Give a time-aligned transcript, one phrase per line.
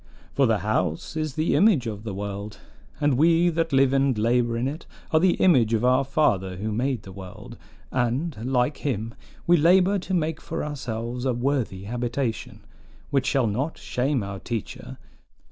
[0.33, 2.57] "For the house is the image of the world,
[2.99, 6.71] and we that live and labor in it are the image of our Father who
[6.71, 7.55] made the world;
[7.91, 9.13] and, like him,
[9.45, 12.61] we labor to make for ourselves a worthy habitation,
[13.11, 14.97] which shall not shame our teacher.